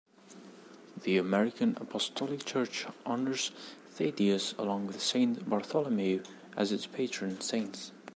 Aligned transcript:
The 1.03 1.19
Armenian 1.19 1.77
Apostolic 1.79 2.43
Church 2.43 2.87
honors 3.05 3.51
Thaddeus 3.91 4.55
along 4.57 4.87
with 4.87 4.99
Saint 4.99 5.47
Bartholomew 5.47 6.23
as 6.57 6.71
its 6.71 6.87
patron 6.87 7.39
saints. 7.39 7.91